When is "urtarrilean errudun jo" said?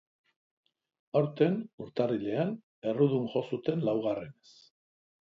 1.87-3.47